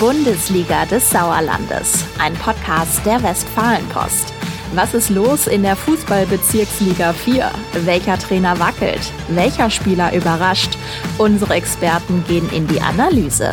[0.00, 4.32] Bundesliga des Sauerlandes, ein Podcast der Westfalenpost.
[4.74, 7.50] Was ist los in der Fußballbezirksliga 4?
[7.84, 9.12] Welcher Trainer wackelt?
[9.28, 10.78] Welcher Spieler überrascht?
[11.18, 13.50] Unsere Experten gehen in die Analyse.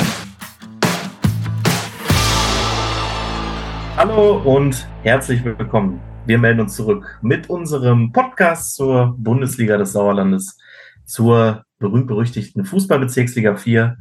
[3.98, 6.00] Hallo und herzlich willkommen.
[6.27, 10.57] Wir melden uns zurück mit unserem Podcast zur Bundesliga des Sauerlandes,
[11.04, 13.98] zur berühmt-berüchtigten Fußballbezirksliga 4.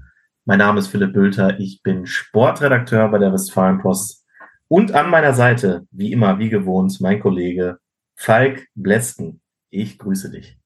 [0.48, 4.24] Mein Name ist Philipp Bülter, ich bin Sportredakteur bei der Westfalenpost
[4.68, 7.80] und an meiner Seite, wie immer, wie gewohnt, mein Kollege
[8.14, 9.40] Falk Blesken.
[9.70, 10.56] Ich grüße dich.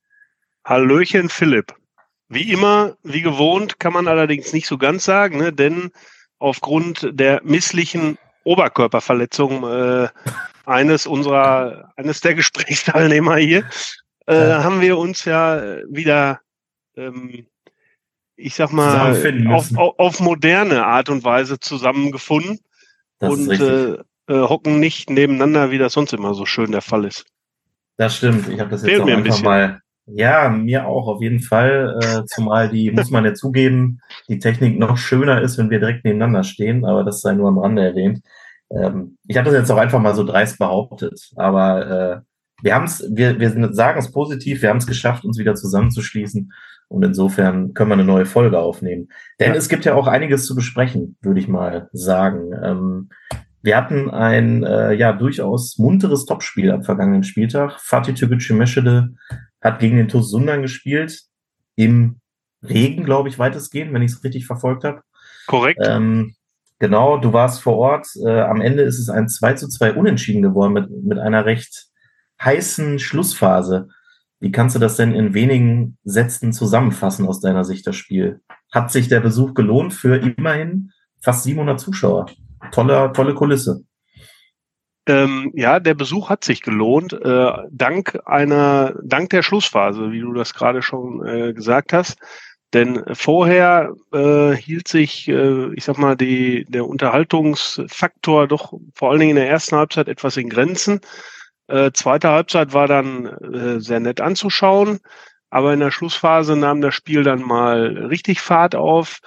[0.67, 1.75] Hallöchen Philipp.
[2.29, 5.51] Wie immer, wie gewohnt, kann man allerdings nicht so ganz sagen, ne?
[5.51, 5.93] denn
[6.39, 10.09] aufgrund der misslichen Oberkörperverletzung äh,
[10.67, 13.65] eines unserer, eines der Gesprächsteilnehmer hier,
[14.27, 16.43] äh, haben wir uns ja wieder
[16.97, 17.47] ähm,
[18.41, 19.13] ich sag mal,
[19.49, 22.59] auf, auf, auf, moderne Art und Weise zusammengefunden
[23.19, 27.05] das und äh, äh, hocken nicht nebeneinander, wie das sonst immer so schön der Fall
[27.05, 27.27] ist.
[27.97, 28.49] Das stimmt.
[28.49, 29.81] Ich habe das jetzt Fehlt auch ein einfach mal.
[30.07, 31.99] Ja, mir auch auf jeden Fall.
[32.03, 36.05] Äh, zumal die, muss man ja zugeben, die Technik noch schöner ist, wenn wir direkt
[36.05, 38.21] nebeneinander stehen, aber das sei nur am Rande erwähnt.
[38.71, 42.21] Ähm, ich habe das jetzt auch einfach mal so dreist behauptet, aber äh,
[42.63, 46.53] wir haben es, wir, wir sagen es positiv, wir haben es geschafft, uns wieder zusammenzuschließen
[46.91, 49.11] und insofern können wir eine neue Folge aufnehmen.
[49.39, 49.57] Denn ja.
[49.57, 52.51] es gibt ja auch einiges zu besprechen, würde ich mal sagen.
[52.63, 53.09] Ähm,
[53.63, 57.79] wir hatten ein äh, ja durchaus munteres Topspiel am vergangenen Spieltag.
[57.79, 59.15] Fatih Türkgücü Meschede
[59.61, 61.23] hat gegen den TuS Sundern gespielt.
[61.77, 62.21] Im
[62.61, 65.03] Regen, glaube ich, weitestgehend, wenn ich es richtig verfolgt habe.
[65.47, 65.79] Korrekt.
[65.85, 66.35] Ähm,
[66.81, 68.09] genau, du warst vor Ort.
[68.25, 71.87] Äh, am Ende ist es ein 2 zu 2 Unentschieden geworden mit, mit einer recht
[72.43, 73.89] heißen Schlussphase.
[74.41, 78.41] Wie kannst du das denn in wenigen Sätzen zusammenfassen aus deiner Sicht, das Spiel?
[78.73, 82.27] Hat sich der Besuch gelohnt für immerhin fast 700 Zuschauer?
[82.73, 83.85] Tolle, tolle Kulisse.
[85.07, 90.33] Ähm, ja, der Besuch hat sich gelohnt, äh, dank einer, dank der Schlussphase, wie du
[90.33, 92.19] das gerade schon äh, gesagt hast.
[92.73, 99.21] Denn vorher äh, hielt sich, äh, ich sag mal, die, der Unterhaltungsfaktor doch vor allen
[99.21, 101.01] Dingen in der ersten Halbzeit etwas in Grenzen.
[101.71, 104.99] Äh, zweite Halbzeit war dann äh, sehr nett anzuschauen,
[105.51, 109.21] aber in der Schlussphase nahm das Spiel dann mal richtig Fahrt auf.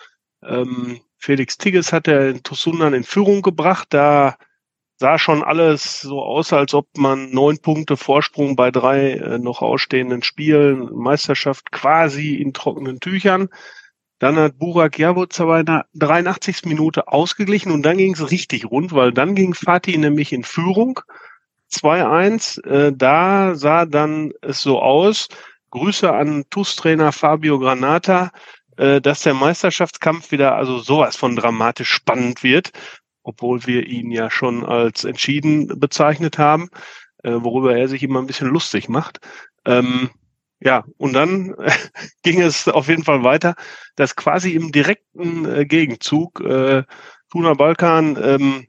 [0.46, 3.88] Ähm, Felix Tigges hat der Tosundan in Führung gebracht.
[3.92, 4.36] Da
[4.98, 9.62] sah schon alles so aus, als ob man neun Punkte Vorsprung bei drei äh, noch
[9.62, 13.48] ausstehenden Spielen, Meisterschaft quasi in trockenen Tüchern.
[14.20, 16.66] Dann hat Burak Jabutz aber in der 83.
[16.66, 21.00] Minute ausgeglichen und dann ging es richtig rund, weil dann ging Fatih nämlich in Führung
[21.74, 22.64] 2-1.
[22.66, 25.28] Äh, da sah dann es so aus.
[25.72, 28.32] Grüße an TUS-Trainer Fabio Granata,
[28.78, 32.72] äh, dass der Meisterschaftskampf wieder also sowas von dramatisch spannend wird,
[33.24, 36.70] obwohl wir ihn ja schon als entschieden bezeichnet haben,
[37.24, 39.20] äh, worüber er sich immer ein bisschen lustig macht.
[39.66, 40.10] Ähm,
[40.60, 41.56] ja, und dann
[42.24, 43.56] ging es auf jeden Fall weiter,
[43.96, 46.84] dass quasi im direkten äh, Gegenzug äh,
[47.32, 48.68] Tuna Balkan ähm,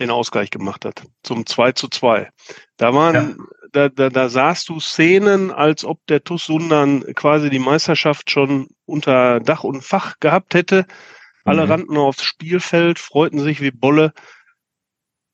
[0.00, 2.30] den Ausgleich gemacht hat, zum 2 zu 2.
[2.76, 3.44] Da waren, ja.
[3.72, 8.68] da, da, da sahst du Szenen, als ob der TuS Sundern quasi die Meisterschaft schon
[8.86, 10.86] unter Dach und Fach gehabt hätte.
[11.44, 11.70] Alle mhm.
[11.70, 14.12] rannten aufs Spielfeld, freuten sich wie Bolle.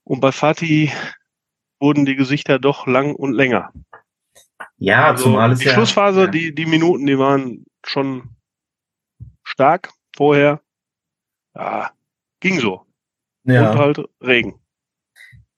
[0.03, 0.91] Und bei Fatih
[1.79, 3.71] wurden die Gesichter doch lang und länger.
[4.77, 6.27] Ja, also zumal es die ja, Schlussphase, ja.
[6.27, 8.35] die, die Minuten, die waren schon
[9.43, 10.61] stark vorher.
[11.55, 11.91] Ja,
[12.39, 12.86] ging so
[13.47, 13.71] ja.
[13.71, 14.59] und halt Regen.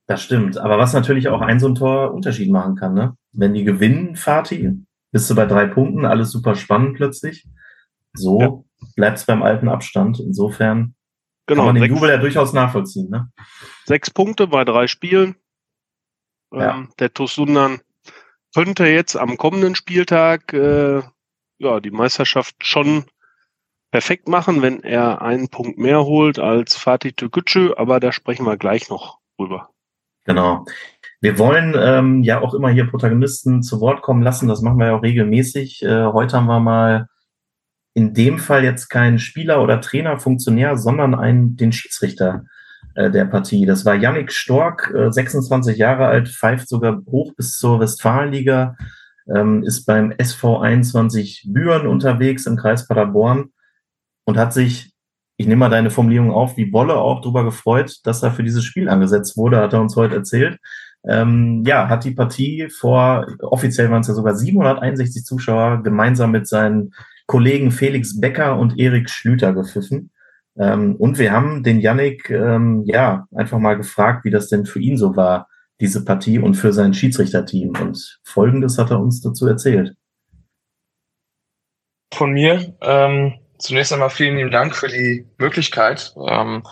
[0.07, 0.57] Das stimmt.
[0.57, 3.15] Aber was natürlich auch ein so ein Tor Unterschied machen kann, ne?
[3.31, 7.47] Wenn die gewinnen, Fatih, bist du bei drei Punkten, alles super spannend plötzlich.
[8.13, 8.87] So ja.
[8.95, 10.19] bleibt's beim alten Abstand.
[10.19, 10.95] Insofern
[11.45, 13.31] genau, kann man den Jubel ja durchaus nachvollziehen, ne?
[13.85, 15.35] Sechs Punkte bei drei Spielen.
[16.51, 16.77] Ja.
[16.77, 17.79] Ähm, der Tosundan
[18.55, 21.03] könnte jetzt am kommenden Spieltag äh,
[21.59, 23.05] ja die Meisterschaft schon
[23.91, 28.57] perfekt machen, wenn er einen Punkt mehr holt als Fatih Türkgücü, aber da sprechen wir
[28.57, 29.69] gleich noch drüber.
[30.25, 30.65] Genau.
[31.21, 34.47] Wir wollen ähm, ja auch immer hier Protagonisten zu Wort kommen lassen.
[34.47, 35.83] Das machen wir ja auch regelmäßig.
[35.83, 37.07] Äh, heute haben wir mal
[37.93, 42.45] in dem Fall jetzt keinen Spieler oder Trainer, Funktionär, sondern einen, den Schiedsrichter
[42.95, 43.65] äh, der Partie.
[43.65, 48.75] Das war Yannick Stork, äh, 26 Jahre alt, pfeift sogar hoch bis zur Westfalenliga,
[49.35, 53.51] ähm, ist beim SV 21 Büren unterwegs im Kreis Paderborn
[54.29, 54.91] und hat sich,
[55.37, 58.63] ich nehme mal deine Formulierung auf, wie Bolle auch darüber gefreut, dass er für dieses
[58.63, 60.59] Spiel angesetzt wurde, hat er uns heute erzählt.
[61.07, 66.47] Ähm, ja, hat die Partie vor, offiziell waren es ja sogar 761 Zuschauer, gemeinsam mit
[66.47, 66.93] seinen
[67.25, 70.11] Kollegen Felix Becker und Erik Schlüter gepfiffen.
[70.59, 74.79] Ähm, und wir haben den Yannick ähm, ja einfach mal gefragt, wie das denn für
[74.79, 75.47] ihn so war,
[75.79, 77.73] diese Partie und für sein Schiedsrichterteam.
[77.81, 79.95] Und folgendes hat er uns dazu erzählt.
[82.13, 86.63] Von mir ähm, zunächst einmal vielen lieben Dank für die Möglichkeit, ähm,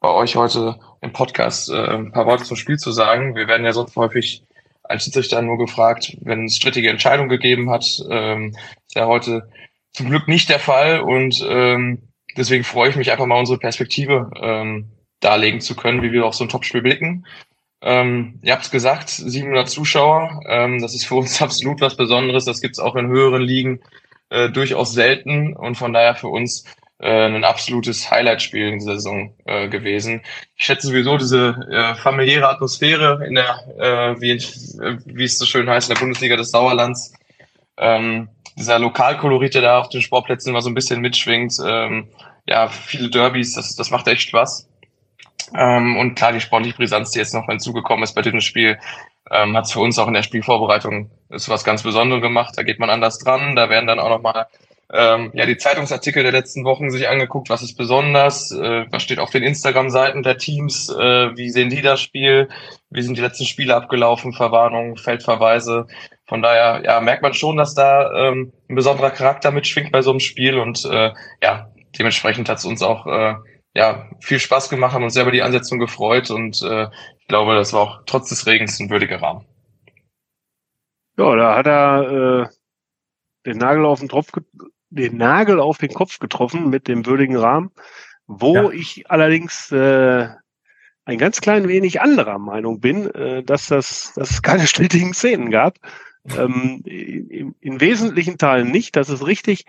[0.00, 3.34] bei euch heute im Podcast äh, ein paar Worte zum Spiel zu sagen.
[3.34, 4.44] Wir werden ja sonst häufig
[4.84, 7.84] als Schiedsrichter nur gefragt, wenn es strittige Entscheidungen gegeben hat.
[8.08, 8.56] Ähm,
[8.86, 9.48] ist ja heute
[9.92, 12.02] zum Glück nicht der Fall und ähm,
[12.36, 14.90] deswegen freue ich mich einfach mal unsere Perspektive ähm,
[15.20, 17.26] darlegen zu können, wie wir auf so ein Topspiel blicken.
[17.82, 22.44] Ähm, ihr habt es gesagt, 700 Zuschauer, ähm, das ist für uns absolut was Besonderes.
[22.44, 23.80] Das gibt es auch in höheren Ligen
[24.30, 26.64] äh, durchaus selten und von daher für uns
[26.98, 30.22] äh, ein absolutes Highlight-Spiel in dieser Saison äh, gewesen.
[30.56, 34.38] Ich schätze sowieso diese äh, familiäre Atmosphäre in der, äh, wie,
[35.04, 37.12] wie es so schön heißt, in der Bundesliga des Sauerlands.
[37.76, 41.58] Ähm, dieser Lokalkolorit, der da auf den Sportplätzen immer so ein bisschen mitschwingt.
[41.64, 42.08] Ähm,
[42.46, 44.68] ja, viele Derbys, das, das macht echt Spaß.
[45.54, 48.78] Ähm, und klar, die sportliche Brisanz, die jetzt noch hinzugekommen ist bei diesem Spiel,
[49.30, 52.54] ähm, hat es für uns auch in der Spielvorbereitung ist was ganz Besonderes gemacht.
[52.56, 53.56] Da geht man anders dran.
[53.56, 54.46] Da werden dann auch nochmal
[54.92, 59.18] ähm, ja, die Zeitungsartikel der letzten Wochen sich angeguckt, was ist besonders, äh, was steht
[59.18, 62.48] auf den Instagram-Seiten der Teams, äh, wie sehen die das Spiel,
[62.90, 65.88] wie sind die letzten Spiele abgelaufen, Verwarnungen, Feldverweise.
[66.28, 70.10] Von daher ja, merkt man schon, dass da ähm, ein besonderer Charakter mitschwingt bei so
[70.10, 70.56] einem Spiel.
[70.58, 71.12] Und äh,
[71.42, 71.68] ja,
[71.98, 73.34] dementsprechend hat es uns auch äh,
[73.74, 76.30] ja, viel Spaß gemacht, haben uns sehr über die Ansetzung gefreut.
[76.30, 76.86] Und äh,
[77.26, 79.44] ich glaube, das war auch trotz des Regens ein würdiger Rahmen.
[81.18, 82.48] Ja, da hat er äh,
[83.46, 84.30] den Nagel auf den Tropf
[84.90, 87.72] den Nagel auf den Kopf getroffen mit dem würdigen Rahmen,
[88.28, 88.70] wo ja.
[88.70, 90.28] ich allerdings äh,
[91.04, 95.50] ein ganz klein wenig anderer Meinung bin, äh, dass das, dass es keine strittigen Szenen
[95.50, 95.78] gab.
[96.28, 99.64] Ähm, in, in wesentlichen Teilen nicht, das ist richtig.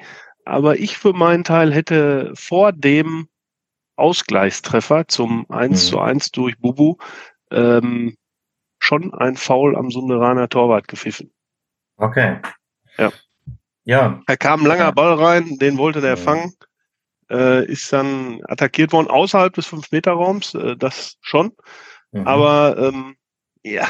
[0.45, 3.29] Aber ich für meinen Teil hätte vor dem
[3.95, 5.89] Ausgleichstreffer zum 1 mhm.
[5.89, 6.97] zu 1 durch Bubu
[7.51, 8.15] ähm,
[8.79, 11.31] schon ein Foul am Sunderaner Torwart gepfiffen.
[11.97, 12.39] Okay.
[12.97, 13.11] Ja.
[13.83, 14.21] Ja.
[14.27, 16.15] Da kam ein langer Ball rein, den wollte der ja.
[16.17, 16.53] fangen,
[17.29, 21.53] äh, ist dann attackiert worden außerhalb des 5-Meter-Raums, äh, das schon.
[22.11, 22.27] Mhm.
[22.27, 23.15] Aber ähm,
[23.63, 23.87] ja,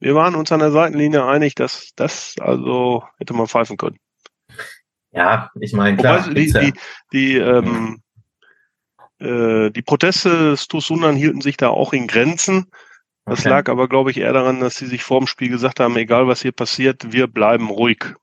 [0.00, 3.98] wir waren uns an der Seitenlinie einig, dass das also hätte man pfeifen können.
[5.10, 6.26] Ja, ich meine, klar.
[6.26, 6.72] Wobei, die, die,
[7.12, 8.02] die, ähm,
[9.20, 12.66] äh, die Proteste des Tusunan hielten sich da auch in Grenzen.
[13.26, 13.50] Das okay.
[13.50, 16.26] lag aber, glaube ich, eher daran, dass sie sich vor dem Spiel gesagt haben, egal
[16.26, 18.14] was hier passiert, wir bleiben ruhig.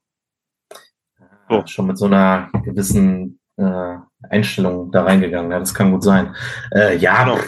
[1.48, 1.64] So.
[1.66, 3.96] Schon mit so einer gewissen äh,
[4.28, 5.52] Einstellung da reingegangen.
[5.52, 6.34] Ja, das kann gut sein.
[6.74, 7.38] Äh, ja, genau.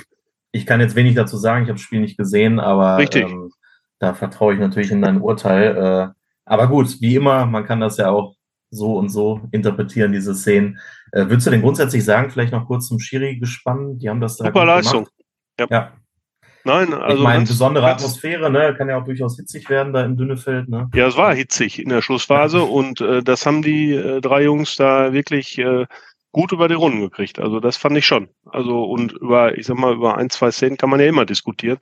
[0.53, 1.65] ich kann jetzt wenig dazu sagen.
[1.65, 3.51] Ich habe das Spiel nicht gesehen, aber ähm,
[3.99, 5.77] da vertraue ich natürlich in dein Urteil.
[5.77, 6.09] Äh,
[6.45, 8.37] aber gut, wie immer, man kann das ja auch
[8.71, 10.79] so und so interpretieren, diese Szenen.
[11.13, 14.03] Äh, würdest du denn grundsätzlich sagen, vielleicht noch kurz zum Schiri gespannt?
[14.03, 15.09] Die haben das da Super Leistung.
[15.59, 15.67] Ja.
[15.71, 15.93] ja.
[16.65, 17.17] Nein, also.
[17.17, 18.75] Ich meine, besondere Atmosphäre, ne?
[18.77, 20.91] Kann ja auch durchaus hitzig werden da im Dünnefeld, ne?
[20.93, 24.77] Ja, es war hitzig in der Schlussphase und äh, das haben die äh, drei Jungs
[24.77, 25.87] da wirklich äh,
[26.33, 27.39] gut über die Runden gekriegt.
[27.39, 28.29] Also das fand ich schon.
[28.45, 31.79] Also und über, ich sag mal, über ein, zwei Szenen kann man ja immer diskutieren.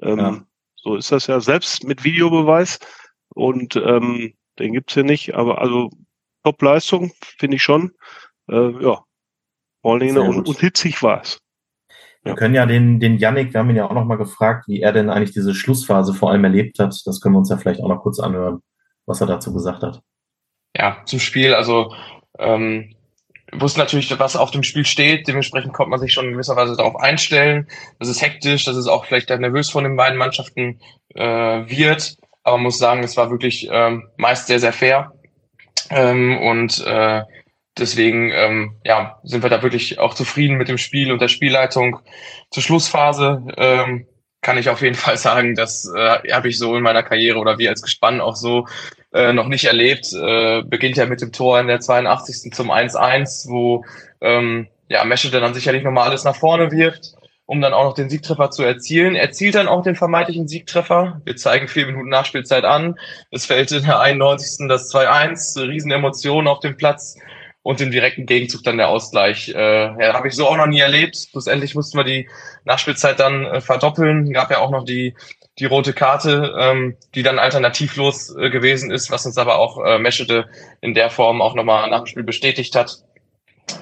[0.00, 0.42] Ähm, ja.
[0.76, 2.78] So ist das ja selbst mit Videobeweis
[3.34, 5.34] und ähm, den gibt's ja nicht.
[5.34, 5.90] Aber also
[6.44, 7.92] Top-Leistung finde ich schon.
[8.48, 9.02] Äh, ja,
[9.82, 11.40] Balliner und, und hitzig war es.
[12.22, 14.82] Wir können ja den, den Yannick, wir haben ihn ja auch noch mal gefragt, wie
[14.82, 16.94] er denn eigentlich diese Schlussphase vor allem erlebt hat.
[17.06, 18.60] Das können wir uns ja vielleicht auch noch kurz anhören,
[19.06, 20.02] was er dazu gesagt hat.
[20.76, 21.94] Ja, zum Spiel, also
[22.38, 22.94] ähm,
[23.52, 25.28] wusste natürlich, was auf dem Spiel steht.
[25.28, 27.68] Dementsprechend konnte man sich schon in gewisser Weise darauf einstellen.
[27.98, 30.78] Das ist hektisch, dass es auch vielleicht nervös von den beiden Mannschaften
[31.14, 32.16] äh, wird.
[32.42, 35.12] Aber man muss sagen, es war wirklich ähm, meist sehr, sehr fair.
[35.90, 37.22] Ähm, und äh,
[37.78, 42.00] deswegen ähm, ja, sind wir da wirklich auch zufrieden mit dem Spiel und der Spielleitung.
[42.50, 44.06] Zur Schlussphase ähm,
[44.42, 47.58] kann ich auf jeden Fall sagen, das äh, habe ich so in meiner Karriere oder
[47.58, 48.66] wir als Gespann auch so
[49.12, 50.12] äh, noch nicht erlebt.
[50.12, 52.52] Äh, beginnt ja mit dem Tor in der 82.
[52.52, 53.84] zum 1-1, wo
[54.20, 57.14] ähm, ja, Meschede dann sicherlich nochmal alles nach vorne wirft,
[57.50, 59.16] um dann auch noch den Siegtreffer zu erzielen.
[59.16, 61.20] Er zielt dann auch den vermeintlichen Siegtreffer.
[61.24, 62.96] Wir zeigen vier Minuten Nachspielzeit an.
[63.32, 64.68] Es fällt in der 91.
[64.68, 67.18] das 2-1, Riesenemotionen auf dem Platz
[67.62, 69.48] und im direkten Gegenzug dann der Ausgleich.
[69.48, 71.26] Äh, ja, habe ich so auch noch nie erlebt.
[71.28, 72.28] Schlussendlich mussten wir die
[72.66, 74.32] Nachspielzeit dann äh, verdoppeln.
[74.32, 75.16] Gab ja auch noch die
[75.58, 79.98] die rote Karte, ähm, die dann alternativlos äh, gewesen ist, was uns aber auch äh,
[79.98, 80.48] Meschede
[80.80, 82.98] in der Form auch nochmal nach dem Spiel bestätigt hat.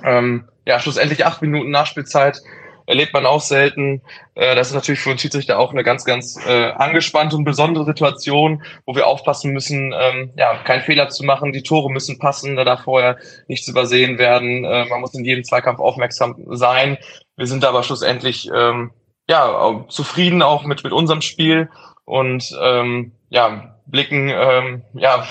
[0.02, 2.40] Ähm, ja, schlussendlich acht Minuten Nachspielzeit.
[2.88, 4.02] Erlebt man auch selten.
[4.34, 7.84] Äh, das ist natürlich für uns Schiedsrichter auch eine ganz, ganz äh, angespannte und besondere
[7.84, 11.52] Situation, wo wir aufpassen müssen, ähm, ja, keinen Fehler zu machen.
[11.52, 14.64] Die Tore müssen passen, da darf vorher nichts übersehen werden.
[14.64, 16.96] Äh, man muss in jedem Zweikampf aufmerksam sein.
[17.36, 18.90] Wir sind aber schlussendlich ähm,
[19.28, 21.68] ja zufrieden auch mit mit unserem Spiel
[22.06, 25.26] und ähm, ja blicken ähm, ja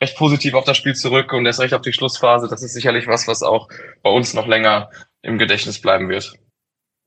[0.00, 2.48] recht positiv auf das Spiel zurück und erst recht auf die Schlussphase.
[2.48, 3.68] Das ist sicherlich was, was auch
[4.02, 4.90] bei uns noch länger
[5.22, 6.34] im Gedächtnis bleiben wird.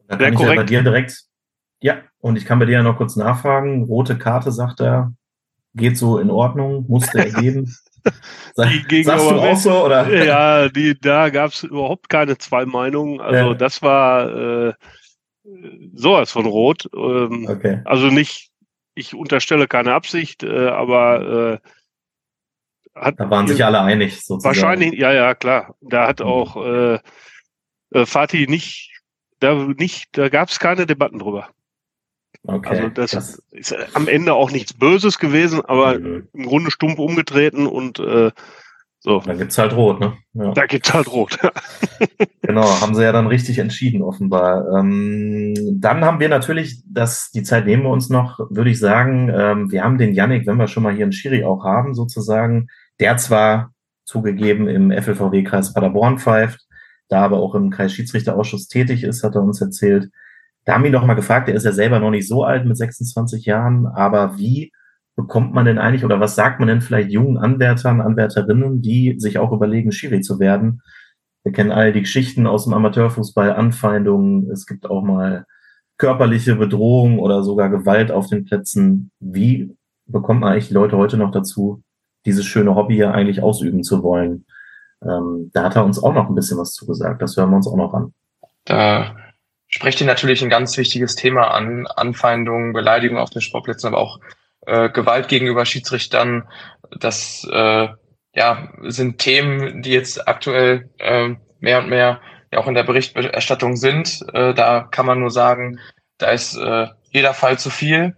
[0.07, 1.23] Da kann ich ja bei dir direkt,
[1.81, 3.83] ja, und ich kann bei dir ja noch kurz nachfragen.
[3.83, 5.13] Rote Karte, sagt er,
[5.73, 7.75] geht so in Ordnung, musste er geben.
[8.55, 8.69] Sag,
[9.03, 10.23] sagst du auch so, oder?
[10.23, 13.19] Ja, die, da gab es überhaupt keine zwei Meinungen.
[13.19, 13.53] Also ja.
[13.53, 14.73] das war äh,
[15.93, 16.89] sowas von rot.
[16.95, 17.81] Ähm, okay.
[17.85, 18.51] Also nicht,
[18.95, 21.69] ich unterstelle keine Absicht, äh, aber äh,
[22.95, 24.55] hat da waren sich alle einig, sozusagen.
[24.55, 25.75] Wahrscheinlich, ja, ja, klar.
[25.81, 26.25] Da hat mhm.
[26.25, 26.99] auch äh,
[27.91, 28.97] äh, Fatih nicht,
[29.39, 31.50] da nicht, da gab es keine Debatten drüber.
[32.44, 36.27] Okay, also das, das, ist am Ende auch nichts Böses gewesen, aber mhm.
[36.34, 38.32] im Grunde stumpf umgetreten und äh,
[39.00, 39.20] so.
[39.20, 40.17] Dann gibt's halt rot, ne?
[40.34, 40.51] Ja.
[40.53, 41.38] Da gibt's halt rot.
[42.41, 44.65] genau, haben sie ja dann richtig entschieden, offenbar.
[44.77, 49.32] Ähm, dann haben wir natürlich, das, die Zeit nehmen wir uns noch, würde ich sagen,
[49.34, 52.67] ähm, wir haben den Yannick, wenn wir schon mal hier einen Schiri auch haben, sozusagen,
[53.00, 53.72] der zwar
[54.03, 56.66] zugegeben im FLVW-Kreis Paderborn pfeift,
[57.09, 60.09] da aber auch im Kreis Schiedsrichterausschuss tätig ist, hat er uns erzählt.
[60.65, 62.65] Da haben wir ihn doch mal gefragt, er ist ja selber noch nicht so alt
[62.65, 64.71] mit 26 Jahren, aber wie
[65.15, 69.39] bekommt man denn eigentlich oder was sagt man denn vielleicht jungen Anwärtern, Anwärterinnen, die sich
[69.39, 70.81] auch überlegen, Schiri zu werden?
[71.43, 75.45] Wir kennen alle die Geschichten aus dem Amateurfußball, Anfeindungen, es gibt auch mal
[75.97, 79.11] körperliche Bedrohung oder sogar Gewalt auf den Plätzen.
[79.19, 81.81] Wie bekommt man eigentlich Leute heute noch dazu,
[82.25, 84.45] dieses schöne Hobby hier eigentlich ausüben zu wollen.
[85.04, 87.22] Ähm, da hat er uns auch noch ein bisschen was zugesagt.
[87.22, 88.13] Das hören wir uns auch noch an.
[88.66, 89.16] Da
[89.68, 91.88] sprecht ihr natürlich ein ganz wichtiges Thema an.
[91.88, 94.20] Anfeindungen, Beleidigungen auf den Sportplätzen, aber auch
[94.66, 96.48] äh, Gewalt gegenüber Schiedsrichtern.
[97.00, 97.88] Das äh,
[98.34, 103.75] ja, sind Themen, die jetzt aktuell äh, mehr und mehr ja auch in der Berichterstattung
[103.75, 104.25] sind.
[104.34, 105.80] Äh, da kann man nur sagen,
[106.18, 108.16] da ist äh, jeder Fall zu viel.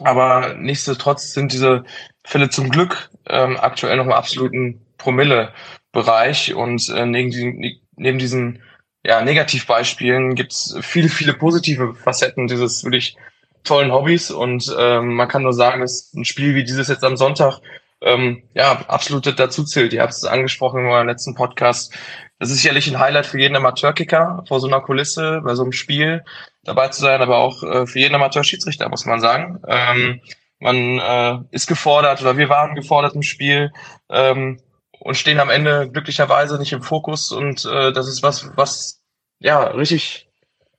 [0.00, 1.84] Aber nichtsdestotrotz sind diese
[2.24, 8.62] Fälle zum Glück ähm, aktuell noch im absoluten Promille-Bereich und äh, neben, diesen, neben diesen
[9.04, 13.16] ja, Negativbeispielen gibt es viele, viele positive Facetten dieses wirklich
[13.62, 17.16] tollen Hobbys und ähm, man kann nur sagen, dass ein Spiel wie dieses jetzt am
[17.16, 17.60] Sonntag
[18.00, 19.92] ähm, ja absolut dazu zählt.
[19.92, 21.94] Ihr habt es angesprochen in eurem letzten Podcast.
[22.38, 25.72] Das ist sicherlich ein Highlight für jeden Amateurkicker, vor so einer Kulisse, bei so einem
[25.72, 26.24] Spiel
[26.64, 29.60] dabei zu sein, aber auch äh, für jeden Amateur-Schiedsrichter, muss man sagen.
[29.66, 30.20] Ähm,
[30.58, 33.72] man äh, ist gefordert oder wir waren gefordert im Spiel
[34.10, 34.60] ähm,
[35.00, 39.02] und stehen am Ende glücklicherweise nicht im Fokus und äh, das ist was, was
[39.38, 40.28] ja richtig,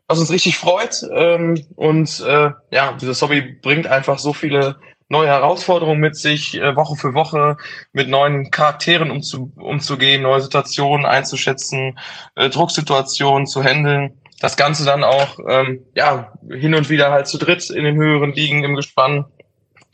[0.08, 4.78] was uns richtig freut ähm, und äh, ja, dieses Hobby bringt einfach so viele
[5.10, 7.58] neue Herausforderungen mit sich, äh, Woche für Woche
[7.94, 11.98] mit neuen Charakteren umzu, umzugehen, neue Situationen einzuschätzen,
[12.36, 14.22] äh, Drucksituationen zu handeln.
[14.40, 18.34] Das Ganze dann auch ähm, ja hin und wieder halt zu dritt in den höheren
[18.34, 19.26] Ligen im Gespann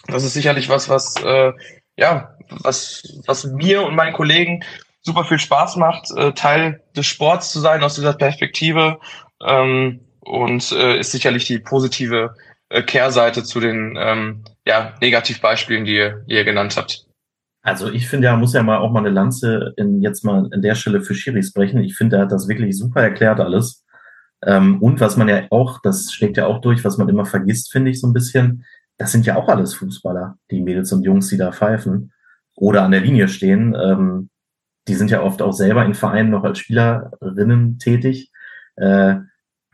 [0.07, 1.53] das ist sicherlich was, was äh,
[1.97, 4.63] ja, was, was mir und meinen Kollegen
[5.01, 9.00] super viel Spaß macht, äh, Teil des Sports zu sein aus dieser Perspektive
[9.45, 12.35] ähm, und äh, ist sicherlich die positive
[12.69, 17.05] äh, Kehrseite zu den ähm, ja, Negativbeispielen, die ihr, die ihr genannt habt.
[17.62, 20.62] Also ich finde, er muss ja mal auch mal eine Lanze in, jetzt mal an
[20.62, 21.81] der Stelle für Schiris brechen.
[21.81, 23.85] Ich finde, er hat das wirklich super erklärt alles.
[24.45, 27.71] Ähm, und was man ja auch, das schlägt ja auch durch, was man immer vergisst,
[27.71, 28.65] finde ich so ein bisschen,
[28.97, 32.13] das sind ja auch alles Fußballer, die Mädels und Jungs, die da pfeifen
[32.55, 33.75] oder an der Linie stehen.
[33.75, 34.29] Ähm,
[34.88, 38.31] die sind ja oft auch selber in Vereinen noch als Spielerinnen tätig.
[38.75, 39.15] Äh,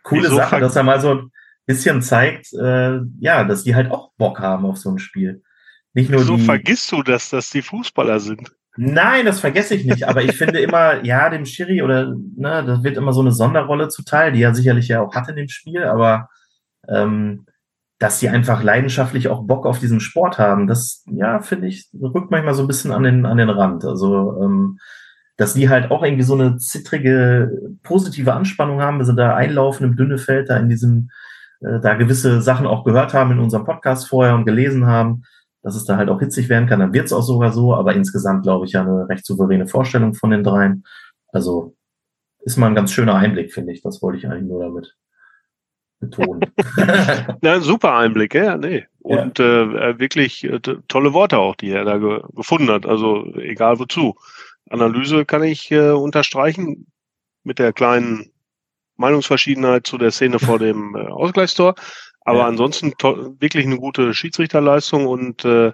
[0.03, 1.31] coole Wieso Sache, dass er mal so ein
[1.65, 5.41] bisschen zeigt, äh, ja, dass die halt auch Bock haben auf so ein Spiel.
[5.93, 8.51] Nicht nur Wieso die, vergisst du das, dass die Fußballer sind?
[8.77, 10.07] Nein, das vergesse ich nicht.
[10.07, 13.89] Aber ich finde immer, ja, dem Schiri oder ne, das wird immer so eine Sonderrolle
[13.89, 15.83] zuteil, die er sicherlich ja auch hat in dem Spiel.
[15.83, 16.29] Aber
[16.87, 17.45] ähm,
[17.99, 20.67] dass sie einfach leidenschaftlich auch Bock auf diesen Sport haben.
[20.67, 23.83] Das, ja, finde ich, rückt manchmal so ein bisschen an den, an den Rand.
[23.83, 24.79] Also, ähm,
[25.35, 27.51] dass die halt auch irgendwie so eine zittrige,
[27.83, 31.09] positive Anspannung haben, wenn sie da einlaufen im dünne Feld, da in diesem,
[31.59, 35.23] äh, da gewisse Sachen auch gehört haben in unserem Podcast vorher und gelesen haben,
[35.61, 37.93] dass es da halt auch hitzig werden kann, dann wird es auch sogar so, aber
[37.93, 40.85] insgesamt glaube ich ja eine recht souveräne Vorstellung von den dreien.
[41.33, 41.75] Also
[42.41, 43.81] ist mal ein ganz schöner Einblick, finde ich.
[43.81, 44.95] Das wollte ich eigentlich nur damit
[45.99, 46.51] betonen.
[47.41, 48.85] Na, super Einblick, ja, nee.
[48.99, 49.63] Und ja.
[49.63, 52.85] äh, wirklich äh, tolle Worte auch, die er da ge gefunden hat.
[52.85, 54.15] Also egal wozu.
[54.69, 56.87] Analyse kann ich äh, unterstreichen
[57.43, 58.31] mit der kleinen
[58.97, 61.75] Meinungsverschiedenheit zu der Szene vor dem äh, Ausgleichstor.
[62.21, 62.47] Aber ja.
[62.47, 62.93] ansonsten
[63.39, 65.71] wirklich eine gute Schiedsrichterleistung und äh,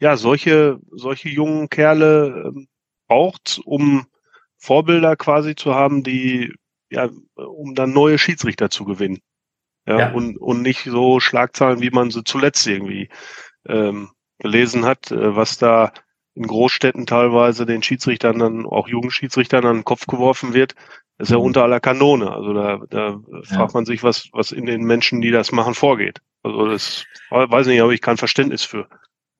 [0.00, 2.66] ja, solche, solche jungen Kerle äh,
[3.08, 4.06] braucht um
[4.56, 6.54] Vorbilder quasi zu haben, die,
[6.90, 9.20] ja, um dann neue Schiedsrichter zu gewinnen.
[9.88, 10.12] Ja, ja.
[10.12, 13.08] Und, und nicht so Schlagzahlen, wie man sie zuletzt irgendwie
[13.66, 15.92] ähm, gelesen hat, äh, was da
[16.34, 20.74] in Großstädten teilweise den Schiedsrichtern dann, auch Jugendschiedsrichtern an den Kopf geworfen wird,
[21.18, 21.44] ist ja mhm.
[21.44, 22.30] unter aller Kanone.
[22.30, 23.42] Also da, da ja.
[23.44, 26.20] fragt man sich, was, was in den Menschen, die das machen, vorgeht.
[26.42, 28.88] Also das weiß nicht, habe ich kein Verständnis für.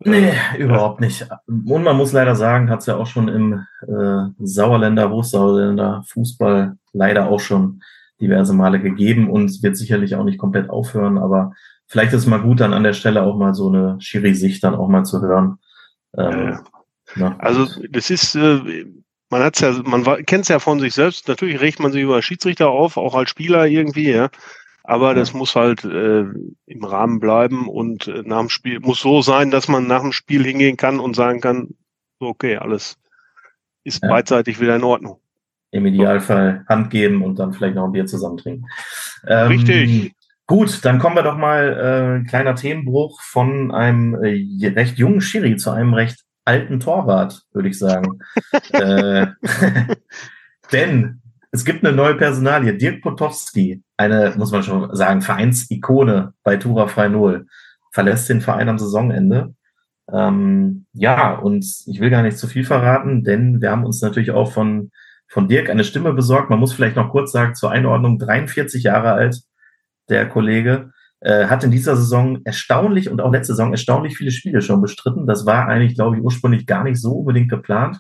[0.01, 1.29] Nee, äh, überhaupt nicht.
[1.47, 6.79] Und man muss leider sagen, hat es ja auch schon im äh, Sauerländer, Wurfsauerländer Fußball
[6.95, 7.83] leider auch schon
[8.21, 11.53] diverse Male gegeben und wird sicherlich auch nicht komplett aufhören, aber
[11.87, 14.75] vielleicht ist es mal gut, dann an der Stelle auch mal so eine Schiri-Sicht dann
[14.75, 15.59] auch mal zu hören.
[16.17, 16.61] Ähm,
[17.17, 17.37] ja.
[17.39, 18.87] Also das ist, äh,
[19.31, 21.29] man hat's ja, man kennt es ja von sich selbst.
[21.29, 24.31] Natürlich regt man sich über Schiedsrichter auf, auch als Spieler irgendwie, ja.
[24.85, 26.25] Aber das muss halt äh,
[26.65, 30.13] im Rahmen bleiben und äh, nach dem Spiel muss so sein, dass man nach dem
[30.13, 31.75] Spiel hingehen kann und sagen kann,
[32.21, 32.97] okay, alles
[33.85, 34.09] ist ja.
[34.09, 35.21] beidseitig wieder in Ordnung.
[35.71, 38.67] Im Idealfall Hand geben und dann vielleicht noch ein Bier zusammen trinken.
[39.27, 40.15] Ähm, Richtig.
[40.47, 45.57] Gut, dann kommen wir doch mal äh, kleiner Themenbruch von einem äh, recht jungen Schiri
[45.57, 48.21] zu einem recht alten Torwart, würde ich sagen.
[48.73, 49.27] äh,
[50.73, 51.21] denn
[51.51, 52.75] es gibt eine neue Personalie.
[52.75, 57.47] Dirk Potowski, eine, muss man schon sagen, Vereinsikone bei Tura Frei Null,
[57.93, 59.55] verlässt den Verein am Saisonende.
[60.11, 64.31] Ähm, ja, und ich will gar nicht zu viel verraten, denn wir haben uns natürlich
[64.31, 64.91] auch von,
[65.29, 66.51] von Dirk eine Stimme besorgt.
[66.51, 69.43] Man muss vielleicht noch kurz sagen, zur Einordnung, 43 Jahre alt,
[70.09, 74.63] der Kollege, äh, hat in dieser Saison erstaunlich und auch letzte Saison erstaunlich viele Spiele
[74.63, 75.27] schon bestritten.
[75.27, 77.99] Das war eigentlich, glaube ich, ursprünglich gar nicht so unbedingt geplant.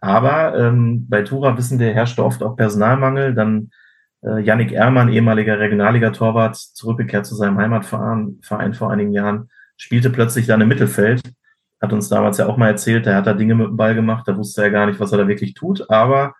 [0.00, 3.34] Aber ähm, bei Tura wissen wir, herrschte oft auch Personalmangel.
[3.34, 3.70] Dann
[4.22, 10.46] äh, Yannick Ehrmann, ehemaliger Regionalliga-Torwart, zurückgekehrt zu seinem Heimatverein Verein vor einigen Jahren, spielte plötzlich
[10.46, 11.22] dann im Mittelfeld.
[11.80, 14.26] Hat uns damals ja auch mal erzählt, er hat da Dinge mit dem Ball gemacht,
[14.26, 16.34] da wusste er gar nicht, was er da wirklich tut, aber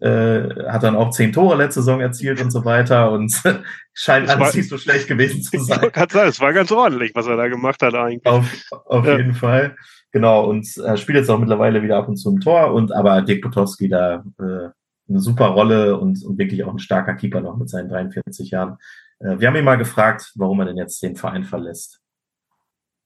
[0.00, 3.32] äh, hat dann auch zehn Tore letzte Saison erzielt und so weiter und
[3.94, 5.80] scheint alles nicht so schlecht gewesen zu sein.
[5.84, 8.26] Ich kann sagen, es war ganz ordentlich, was er da gemacht hat eigentlich.
[8.26, 8.46] Auf,
[8.86, 9.16] auf ja.
[9.16, 9.76] jeden Fall.
[10.12, 12.72] Genau, und äh, spielt jetzt auch mittlerweile wieder ab und zu im Tor.
[12.72, 14.68] Und aber Dick Potowski da äh,
[15.08, 18.78] eine super Rolle und, und wirklich auch ein starker Keeper noch mit seinen 43 Jahren.
[19.20, 22.00] Äh, wir haben ihn mal gefragt, warum er denn jetzt den Verein verlässt.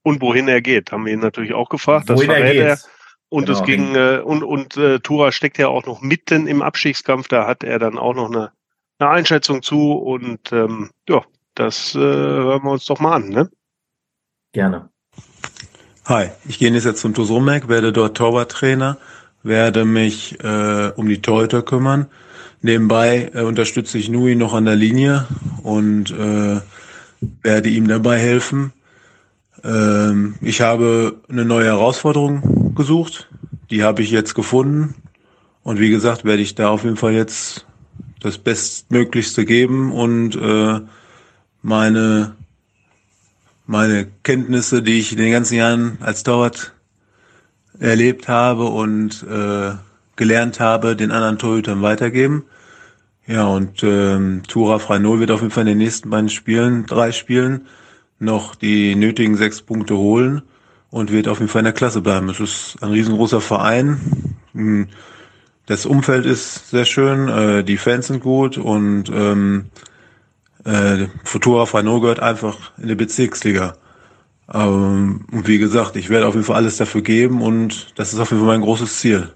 [0.03, 2.09] Und wohin er geht, haben wir ihn natürlich auch gefragt.
[2.09, 2.63] Wohin das er geht.
[2.63, 2.79] Er.
[3.31, 6.63] Und genau, es ging, äh, und, und äh, Tura steckt ja auch noch mitten im
[6.63, 8.51] Abstiegskampf, da hat er dann auch noch eine,
[8.99, 11.23] eine Einschätzung zu und ähm, ja,
[11.55, 13.49] das äh, hören wir uns doch mal an, ne?
[14.53, 14.91] Gerne.
[16.07, 18.99] Hi, ich gehe jetzt zum Tosomek, werde dort Torwarttrainer,
[19.45, 22.07] werde mich äh, um die Torhüter kümmern.
[22.63, 25.29] Nebenbei äh, unterstütze ich Nui noch an der Linie
[25.63, 26.61] und äh,
[27.43, 28.73] werde ihm dabei helfen.
[29.63, 33.29] Ähm, ich habe eine neue Herausforderung gesucht,
[33.71, 34.95] die habe ich jetzt gefunden.
[35.63, 37.67] Und wie gesagt werde ich da auf jeden Fall jetzt
[38.21, 40.81] das Bestmöglichste geben und äh,
[41.63, 42.35] meine
[43.67, 46.73] meine Kenntnisse, die ich in den ganzen Jahren als Torwart
[47.79, 49.73] erlebt habe und äh,
[50.17, 52.45] gelernt habe, den anderen Torhütern weitergeben.
[53.29, 57.13] Ja, und ähm, Tura Freinol wird auf jeden Fall in den nächsten beiden Spielen, drei
[57.13, 57.69] Spielen,
[58.19, 60.43] noch die nötigen sechs Punkte holen
[60.91, 62.29] und wird auf jeden Fall in der Klasse bleiben.
[62.29, 64.37] Es ist ein riesengroßer Verein.
[64.53, 64.89] Hm,
[65.67, 69.71] das Umfeld ist sehr schön, äh, die Fans sind gut und ähm,
[70.65, 73.77] äh, Futura Fano gehört einfach in die Bezirksliga.
[74.53, 78.19] Ähm, und wie gesagt, ich werde auf jeden Fall alles dafür geben und das ist
[78.19, 79.33] auf jeden Fall mein großes Ziel.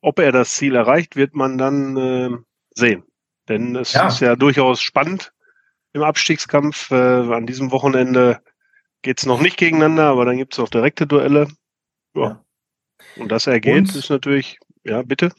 [0.00, 2.30] Ob er das Ziel erreicht, wird man dann äh,
[2.74, 3.02] sehen.
[3.48, 4.06] Denn es ja.
[4.06, 5.32] ist ja durchaus spannend
[5.92, 6.90] im Abstiegskampf.
[6.92, 8.40] Äh, an diesem Wochenende
[9.02, 11.48] geht es noch nicht gegeneinander, aber dann gibt es auch direkte Duelle.
[12.14, 12.22] Ja.
[12.22, 12.44] ja.
[13.16, 15.32] Und das Ergebnis ist natürlich, ja, bitte.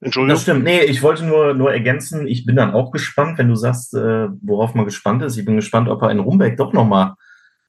[0.00, 0.34] Entschuldigung.
[0.34, 0.64] Das stimmt.
[0.64, 4.28] Nee, ich wollte nur, nur ergänzen, ich bin dann auch gespannt, wenn du sagst, äh,
[4.42, 5.36] worauf man gespannt ist.
[5.36, 7.14] Ich bin gespannt, ob er in Rumbeck doch nochmal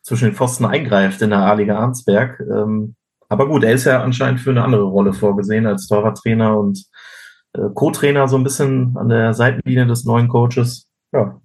[0.02, 2.40] zwischen den Pfosten eingreift in der A-Liga Arnsberg.
[2.40, 2.96] Ähm,
[3.30, 6.86] aber gut, er ist ja anscheinend für eine andere Rolle vorgesehen als Torwarttrainer und
[7.54, 10.88] äh, Co-Trainer so ein bisschen an der Seitenlinie des neuen Coaches.
[11.12, 11.40] Ja.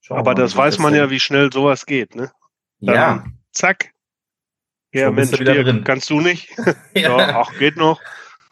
[0.00, 2.32] Schauen aber das weiß man ja, wie schnell sowas geht, ne?
[2.82, 3.24] Dann, ja.
[3.52, 3.92] Zack.
[4.92, 6.50] Ja, Mensch, dir, kannst du nicht?
[6.94, 7.18] ja.
[7.18, 7.40] ja.
[7.40, 8.00] Ach, geht noch.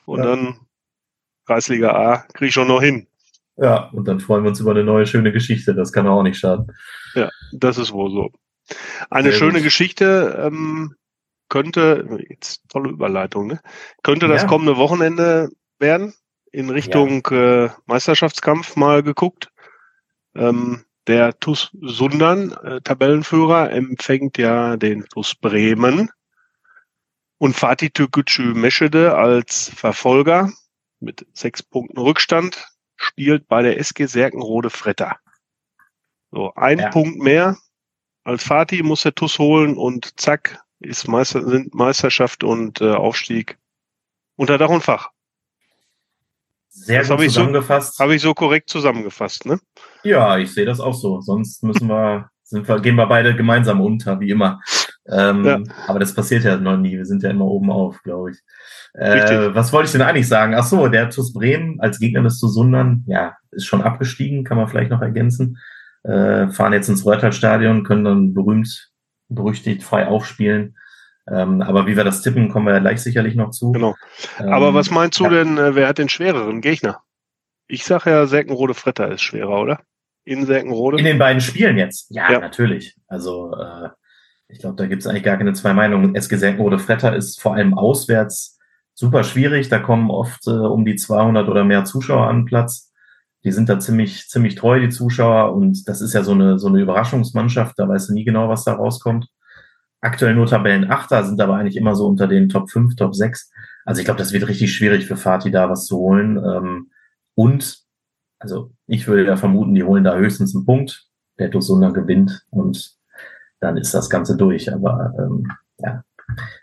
[0.06, 0.26] Und ja.
[0.26, 0.60] dann
[1.46, 3.06] Kreisliga A, kriege ich schon noch hin.
[3.56, 5.74] Ja, und dann freuen wir uns über eine neue schöne Geschichte.
[5.74, 6.72] Das kann auch nicht schaden.
[7.14, 8.30] Ja, das ist wohl so.
[9.10, 9.64] Eine Sehr schöne gut.
[9.64, 10.94] Geschichte ähm,
[11.48, 13.60] könnte, jetzt tolle Überleitung, ne?
[14.02, 14.48] Könnte das ja.
[14.48, 16.14] kommende Wochenende werden
[16.52, 17.64] in Richtung ja.
[17.66, 19.50] äh, Meisterschaftskampf mal geguckt.
[20.34, 26.10] Ähm, der TUS Sundern, äh, Tabellenführer, empfängt ja den TUS Bremen
[27.38, 30.52] und Fatih Türkgücü Meschede als Verfolger
[31.00, 35.18] mit sechs Punkten Rückstand spielt bei der SG Serkenrode Fretter.
[36.30, 36.90] So, ein ja.
[36.90, 37.56] Punkt mehr
[38.24, 43.58] als Fatih muss der TUS holen und zack, ist Meister, sind Meisterschaft und äh, Aufstieg
[44.36, 45.10] unter Dach und Fach.
[46.72, 47.96] Sehr das gut zusammengefasst.
[47.96, 49.58] So, habe ich so korrekt zusammengefasst, ne?
[50.04, 51.20] Ja, ich sehe das auch so.
[51.20, 54.60] Sonst müssen wir, sind wir, gehen wir beide gemeinsam unter, wie immer.
[55.08, 55.60] Ähm, ja.
[55.88, 56.96] Aber das passiert ja noch nie.
[56.96, 58.38] Wir sind ja immer oben auf, glaube ich.
[58.94, 60.54] Äh, was wollte ich denn eigentlich sagen?
[60.54, 64.56] Ach so, der TuS Bremen als Gegner des TuS Sundern, ja, ist schon abgestiegen, kann
[64.56, 65.58] man vielleicht noch ergänzen.
[66.04, 68.90] Äh, fahren jetzt ins Reuterstadion, können dann berühmt,
[69.28, 70.76] berüchtigt frei aufspielen.
[71.30, 73.72] Ähm, aber wie wir das tippen, kommen wir gleich sicherlich noch zu.
[73.72, 73.94] Genau.
[74.38, 75.30] Aber ähm, was meinst du ja.
[75.30, 77.02] denn, äh, wer hat den schwereren Gegner?
[77.68, 79.80] Ich sage ja, Serkenrode Fretter ist schwerer, oder?
[80.24, 80.98] In Serkenrode?
[80.98, 82.10] In den beiden Spielen jetzt?
[82.10, 82.40] Ja, ja.
[82.40, 82.96] natürlich.
[83.06, 83.90] Also äh,
[84.48, 86.16] ich glaube, da gibt es eigentlich gar keine zwei Meinungen.
[86.16, 88.58] SG Serkenrode Fretter ist vor allem auswärts
[88.94, 89.68] super schwierig.
[89.68, 92.92] Da kommen oft äh, um die 200 oder mehr Zuschauer an Platz.
[93.44, 95.54] Die sind da ziemlich, ziemlich treu, die Zuschauer.
[95.54, 97.78] Und das ist ja so eine, so eine Überraschungsmannschaft.
[97.78, 99.28] Da weißt du nie genau, was da rauskommt
[100.00, 103.50] aktuell nur Tabellenachter, sind aber eigentlich immer so unter den Top 5, Top 6.
[103.84, 106.36] Also ich glaube, das wird richtig schwierig für Fatih da was zu holen.
[106.36, 106.90] Ähm,
[107.34, 107.80] und,
[108.38, 111.06] also ich würde ja vermuten, die holen da höchstens einen Punkt.
[111.38, 112.98] Der Dosunda gewinnt und
[113.60, 114.72] dann ist das Ganze durch.
[114.72, 116.04] Aber ähm, ja,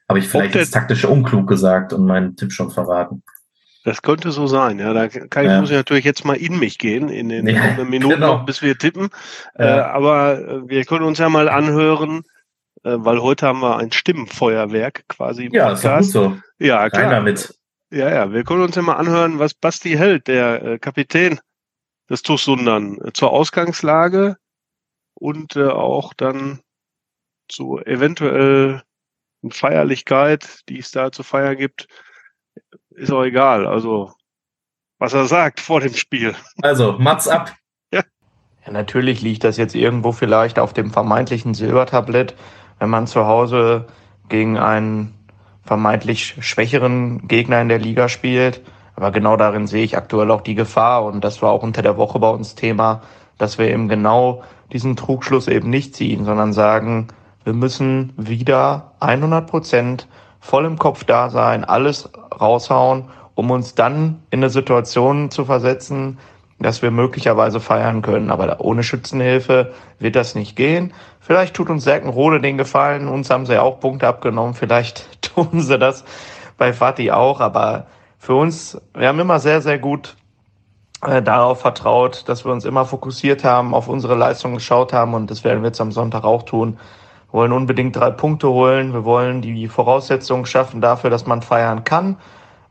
[0.08, 3.24] habe ich vielleicht das taktische unklug gesagt und meinen Tipp schon verraten.
[3.84, 4.94] Das könnte so sein, ja.
[4.94, 5.62] Da kann ich, ja.
[5.62, 8.38] muss ich natürlich jetzt mal in mich gehen, in den ja, Minuten genau.
[8.38, 9.10] noch, bis wir tippen.
[9.58, 9.66] Ja.
[9.66, 12.24] Äh, aber äh, wir können uns ja mal anhören,
[12.96, 16.14] weil heute haben wir ein Stimmenfeuerwerk quasi im ja, Podcast.
[16.14, 16.38] Ja, so.
[16.60, 17.04] Ja, klar.
[17.04, 17.54] Keiner mit.
[17.90, 21.40] Ja, ja, wir können uns ja mal anhören, was Basti hält, der äh, Kapitän
[22.10, 24.38] des TuS Sundern, äh, zur Ausgangslage
[25.14, 26.60] und äh, auch dann
[27.48, 28.84] zu eventuell
[29.50, 31.88] Feierlichkeit, die es da zu feiern gibt,
[32.90, 33.66] ist auch egal.
[33.66, 34.12] Also,
[35.00, 36.36] was er sagt vor dem Spiel.
[36.62, 37.56] Also, Mats ab.
[37.94, 38.04] Ja.
[38.66, 42.36] ja, natürlich liegt das jetzt irgendwo vielleicht auf dem vermeintlichen Silbertablett
[42.80, 43.86] wenn man zu Hause
[44.30, 45.14] gegen einen
[45.64, 48.62] vermeintlich schwächeren Gegner in der Liga spielt.
[48.96, 51.04] Aber genau darin sehe ich aktuell auch die Gefahr.
[51.04, 53.02] Und das war auch unter der Woche bei uns Thema,
[53.38, 57.08] dass wir eben genau diesen Trugschluss eben nicht ziehen, sondern sagen,
[57.44, 60.08] wir müssen wieder 100 Prozent
[60.40, 62.10] voll im Kopf da sein, alles
[62.40, 66.18] raushauen, um uns dann in eine Situation zu versetzen,
[66.60, 68.32] dass wir möglicherweise feiern können.
[68.32, 70.94] Aber ohne Schützenhilfe wird das nicht gehen.
[71.28, 73.10] Vielleicht tut uns Serkenrode den Gefallen.
[73.10, 74.54] Uns haben sie auch Punkte abgenommen.
[74.54, 76.06] Vielleicht tun sie das
[76.58, 77.42] bei Fatih auch.
[77.42, 77.88] Aber
[78.18, 80.16] für uns, wir haben immer sehr, sehr gut
[81.06, 85.14] äh, darauf vertraut, dass wir uns immer fokussiert haben, auf unsere Leistung geschaut haben.
[85.16, 86.78] Und das werden wir jetzt am Sonntag auch tun.
[87.32, 88.94] Wir wollen unbedingt drei Punkte holen.
[88.94, 92.16] Wir wollen die Voraussetzungen schaffen dafür, dass man feiern kann.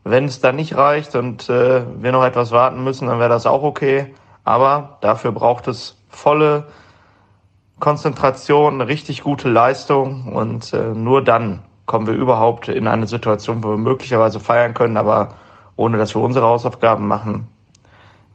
[0.02, 3.44] Wenn es dann nicht reicht und äh, wir noch etwas warten müssen, dann wäre das
[3.44, 4.14] auch okay.
[4.44, 6.64] Aber dafür braucht es volle
[7.78, 13.62] Konzentration, eine richtig gute Leistung und äh, nur dann kommen wir überhaupt in eine Situation,
[13.62, 15.36] wo wir möglicherweise feiern können, aber
[15.76, 17.46] ohne dass wir unsere Hausaufgaben machen,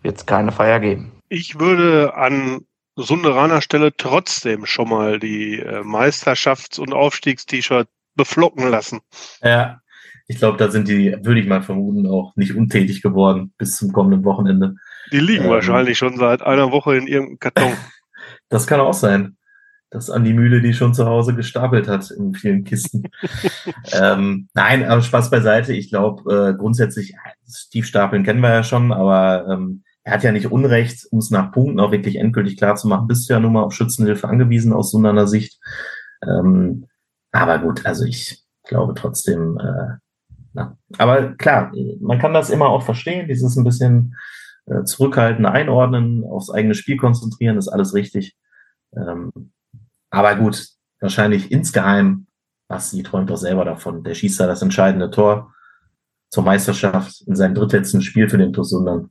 [0.03, 1.11] wird es keine Feier geben.
[1.27, 2.61] Ich würde an
[2.95, 8.99] Sunderaner Stelle trotzdem schon mal die äh, Meisterschafts- und Aufstiegst-T-Shirt beflocken lassen.
[9.41, 9.79] Ja,
[10.27, 13.91] ich glaube, da sind die, würde ich mal vermuten, auch nicht untätig geworden bis zum
[13.91, 14.75] kommenden Wochenende.
[15.11, 17.73] Die liegen ähm, wahrscheinlich schon seit einer Woche in irgendeinem Karton.
[18.51, 19.37] das kann auch sein.
[19.89, 23.03] Das an die Mühle, die schon zu Hause gestapelt hat in vielen Kisten.
[23.93, 25.73] ähm, nein, aber Spaß beiseite.
[25.73, 27.15] Ich glaube, äh, grundsätzlich,
[27.71, 31.51] Tiefstapeln kennen wir ja schon, aber ähm, er hat ja nicht Unrecht, um es nach
[31.51, 34.73] Punkten auch wirklich endgültig klar zu machen, bist du ja nun mal auf Schützenhilfe angewiesen
[34.73, 35.59] aus so einer Sicht.
[36.25, 36.87] Ähm,
[37.31, 39.97] aber gut, also ich glaube trotzdem, äh,
[40.53, 40.77] na.
[40.97, 44.15] Aber klar, man kann das immer auch verstehen, dieses ein bisschen
[44.65, 48.35] äh, zurückhalten, einordnen, aufs eigene Spiel konzentrieren, ist alles richtig.
[48.95, 49.51] Ähm,
[50.09, 50.67] aber gut,
[50.99, 52.27] wahrscheinlich insgeheim,
[52.67, 54.03] Basti träumt doch selber davon.
[54.03, 55.53] Der schießt da das entscheidende Tor
[56.29, 59.09] zur Meisterschaft in seinem drittletzten Spiel für den Torsundern.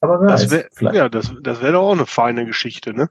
[0.00, 3.08] Aber wer das wär, Ja, das, das wäre doch auch eine feine Geschichte, ne?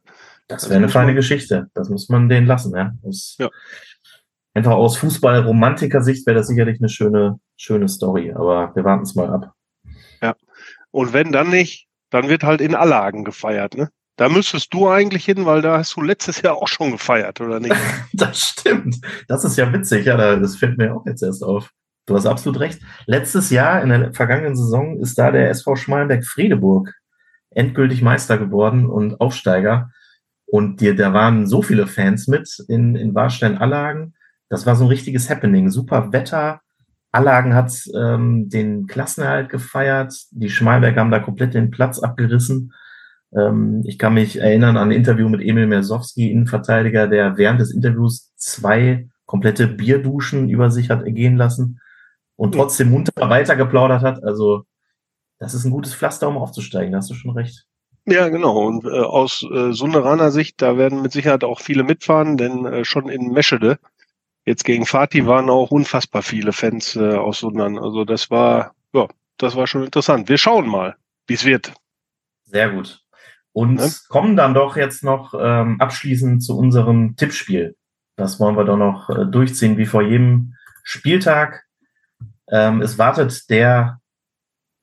[0.48, 1.70] Das wäre eine feine Geschichte.
[1.74, 2.94] Das muss man denen lassen, ja.
[3.02, 3.50] Das, ja
[4.54, 9.30] einfach aus Fußball-Romantiker-Sicht wäre das sicherlich eine schöne, schöne Story, aber wir warten es mal
[9.30, 9.54] ab.
[10.22, 10.36] Ja.
[10.92, 13.90] Und wenn dann nicht, dann wird halt in Allagen gefeiert, ne?
[14.18, 17.60] Da müsstest du eigentlich hin, weil da hast du letztes Jahr auch schon gefeiert, oder
[17.60, 17.76] nicht?
[18.14, 18.98] das stimmt.
[19.28, 21.72] Das ist ja witzig, ja, das fällt mir auch jetzt erst auf.
[22.06, 22.82] du hast absolut recht.
[23.06, 26.94] Letztes Jahr, in der vergangenen Saison, ist da der SV Schmalenberg-Friedeburg
[27.52, 29.92] endgültig Meister geworden und Aufsteiger.
[30.46, 34.14] Und die, da waren so viele Fans mit in, in Warstein-Allagen.
[34.50, 35.70] Das war so ein richtiges Happening.
[35.70, 36.62] Super Wetter.
[37.14, 40.14] Allagen hat ähm, den Klassenerhalt gefeiert.
[40.32, 42.74] Die Schmalberg haben da komplett den Platz abgerissen.
[43.36, 47.74] Ähm, ich kann mich erinnern an ein Interview mit Emil Mersowski, Innenverteidiger, der während des
[47.74, 51.80] Interviews zwei komplette Bierduschen über sich hat ergehen lassen
[52.36, 54.24] und trotzdem munter weitergeplaudert hat.
[54.24, 54.64] Also
[55.40, 57.66] das ist ein gutes Pflaster, um aufzusteigen, da hast du schon recht.
[58.06, 58.66] Ja, genau.
[58.68, 62.84] Und äh, aus äh, Sunderaner Sicht, da werden mit Sicherheit auch viele mitfahren, denn äh,
[62.84, 63.80] schon in Meschede,
[64.46, 67.78] jetzt gegen Fatih, waren auch unfassbar viele Fans äh, aus Sundern.
[67.78, 70.30] Also das war, ja, das war schon interessant.
[70.30, 70.96] Wir schauen mal,
[71.28, 71.74] wie es wird.
[72.46, 73.02] Sehr gut.
[73.54, 73.90] Und ja?
[74.08, 77.76] kommen dann doch jetzt noch ähm, abschließend zu unserem Tippspiel.
[78.16, 81.66] Das wollen wir doch noch äh, durchziehen, wie vor jedem Spieltag.
[82.50, 84.00] Ähm, es wartet der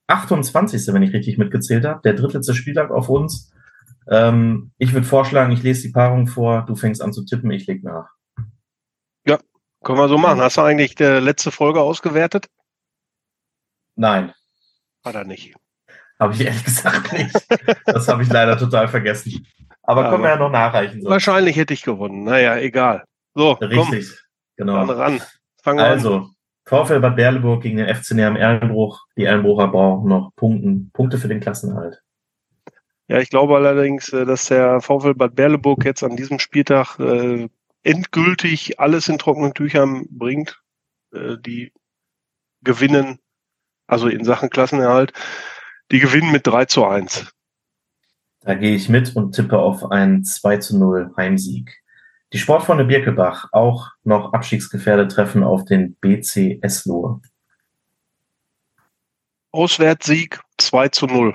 [0.09, 0.93] 28.
[0.93, 3.53] wenn ich richtig mitgezählt habe, der drittletzte Spieltag auf uns.
[4.11, 7.67] Ähm, ich würde vorschlagen, ich lese die Paarung vor, du fängst an zu tippen, ich
[7.67, 8.09] leg nach.
[9.27, 9.39] Ja,
[9.85, 10.41] können wir so machen.
[10.41, 12.49] Hast du eigentlich die letzte Folge ausgewertet?
[13.97, 14.33] Nein.
[15.05, 15.55] Hat er nicht.
[16.19, 17.35] Habe ich ehrlich gesagt nicht.
[17.87, 19.47] Das habe ich leider total vergessen.
[19.83, 21.03] Aber ja, können wir ja noch nachreichen.
[21.03, 21.09] So.
[21.09, 22.25] Wahrscheinlich hätte ich gewonnen.
[22.25, 23.05] Naja, egal.
[23.35, 24.11] So, richtig.
[24.11, 24.19] Komm,
[24.57, 24.87] genau.
[24.87, 25.23] Dann ran.
[25.63, 26.35] Fangen also, an.
[26.67, 29.07] VfL Bad Berleburg gegen den FC am Erlenbruch.
[29.17, 32.03] Die Erlenbrucher brauchen noch Punkten, Punkte für den Klassenerhalt.
[33.09, 37.49] Ja, ich glaube allerdings, äh, dass der VfL Bad Berleburg jetzt an diesem Spieltag äh,
[37.83, 40.61] endgültig alles in trockenen Tüchern bringt.
[41.15, 41.73] Äh, die
[42.63, 43.19] gewinnen,
[43.87, 45.13] also in Sachen Klassenerhalt,
[45.91, 47.33] die gewinnen mit 3 zu 1.
[48.41, 51.83] Da gehe ich mit und tippe auf einen 2 zu 0 Heimsieg.
[52.33, 57.21] Die Sportfreunde Birkelbach auch noch abstiegsgefährdet treffen auf den BC Eslohe.
[59.51, 61.35] Auswärtssieg 2 zu 0.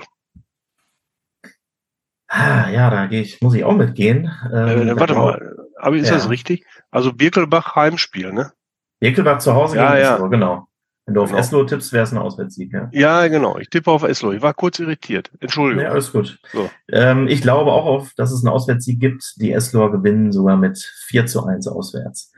[2.28, 4.30] Ah, ja, da gehe ich, muss ich auch mitgehen.
[4.52, 6.14] Ähm, äh, warte mal, aber ist ja.
[6.14, 6.64] das richtig?
[6.90, 8.52] Also Birkelbach Heimspiel, ne?
[9.00, 10.14] Birkelbach zu Hause ja, gegen ja.
[10.14, 10.68] Eslohe, genau.
[11.06, 11.40] Wenn du auf genau.
[11.40, 12.88] Eslo tippst, wäre es ein Auswärtssieg, ja.
[12.92, 13.58] Ja, genau.
[13.58, 14.32] Ich tippe auf Eslo.
[14.32, 15.30] Ich war kurz irritiert.
[15.40, 15.84] Entschuldigung.
[15.84, 16.38] Ja, alles gut.
[16.50, 16.70] So.
[16.90, 19.34] Ähm, ich glaube auch, auf, dass es einen Auswärtssieg gibt.
[19.36, 22.32] Die Esloer gewinnen sogar mit 4 zu 1 auswärts.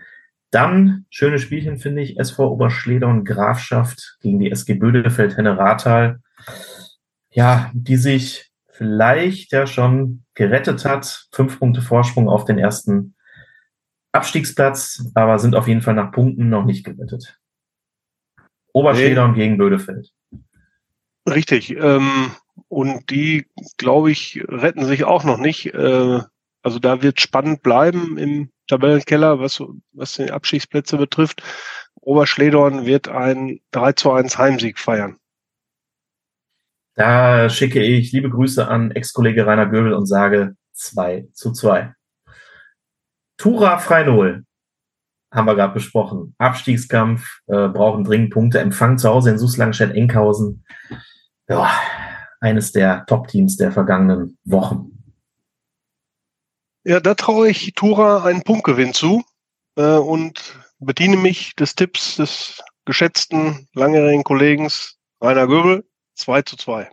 [0.50, 6.18] Dann, schönes Spielchen, finde ich, SV Oberschledern Grafschaft gegen die SG Bödefeld Henne Rathal.
[7.30, 11.26] Ja, die sich vielleicht ja schon gerettet hat.
[11.32, 13.14] Fünf Punkte Vorsprung auf den ersten
[14.12, 17.38] Abstiegsplatz, aber sind auf jeden Fall nach Punkten noch nicht gerettet.
[18.76, 19.38] Oberschledern nee.
[19.38, 20.12] gegen Bödefeld.
[21.26, 21.70] Richtig.
[21.70, 22.30] Ähm,
[22.68, 23.46] und die,
[23.78, 25.72] glaube ich, retten sich auch noch nicht.
[25.72, 26.20] Äh,
[26.62, 29.62] also da wird spannend bleiben im Tabellenkeller, was,
[29.92, 31.42] was die Abstiegsplätze betrifft.
[32.02, 35.16] Oberschledorn wird ein 3 zu 1 Heimsieg feiern.
[36.96, 41.94] Da schicke ich liebe Grüße an Ex-Kollege Rainer Göbel und sage 2 zu 2.
[43.38, 44.44] Tura Freinol
[45.36, 46.34] haben wir gerade besprochen.
[46.38, 48.58] Abstiegskampf, äh, brauchen dringend Punkte.
[48.58, 50.64] Empfang zu Hause in Suslangenstedt-Enkhausen.
[51.48, 51.70] Ja,
[52.40, 54.96] eines der Top-Teams der vergangenen Wochen.
[56.84, 59.22] Ja, da traue ich Tura einen Punktgewinn zu
[59.76, 64.68] äh, und bediene mich des Tipps des geschätzten langjährigen Kollegen
[65.20, 66.90] Rainer Göbel 2 zu 2.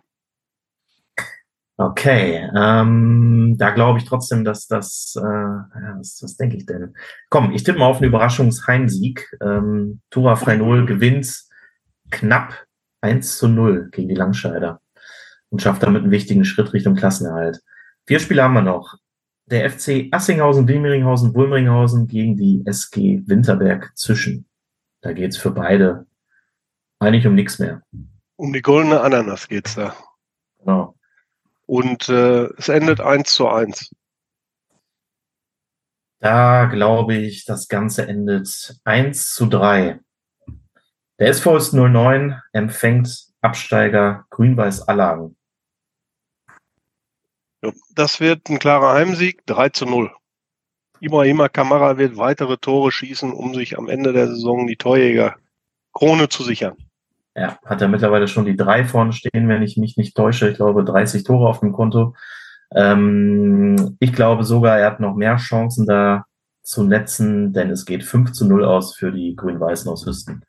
[1.86, 6.96] Okay, ähm, da glaube ich trotzdem, dass das, äh, ja, was, was denke ich denn?
[7.30, 9.38] Komm, ich tippe mal auf einen Überraschungsheimsieg.
[9.42, 11.44] Ähm, Tura Freinol gewinnt
[12.10, 12.66] knapp
[13.02, 14.80] 1 zu 0 gegen die Langscheider
[15.50, 17.62] und schafft damit einen wichtigen Schritt Richtung Klassenerhalt.
[18.08, 18.96] Vier Spiele haben wir noch.
[19.48, 24.46] Der FC Assinghausen, Wilmeringhausen, Wulmeringhausen gegen die SG Winterberg zwischen.
[25.02, 26.06] Da geht's für beide
[27.00, 27.82] eigentlich um nichts mehr.
[28.38, 29.94] Um die goldene Ananas geht's da.
[30.60, 30.96] Genau.
[31.66, 33.92] Und äh, es endet eins zu eins.
[36.20, 40.00] Da glaube ich, das Ganze endet eins zu drei.
[41.20, 45.36] Der SV ist 09 empfängt Absteiger Grün-Weiß Allagen.
[47.94, 50.14] Das wird ein klarer Heimsieg, 3 zu 0.
[51.00, 55.36] Ibrahima Kamara wird weitere Tore schießen, um sich am Ende der Saison die Torjäger
[55.94, 56.78] Krone zu sichern.
[57.36, 60.50] Ja, hat er mittlerweile schon die drei vorne stehen, wenn ich mich nicht täusche.
[60.50, 62.16] Ich glaube, 30 Tore auf dem Konto.
[62.76, 66.26] Ähm, ich glaube sogar, er hat noch mehr Chancen da
[66.62, 70.46] zu netzen, denn es geht 5 zu 0 aus für die Grün-Weißen aus Hüsten.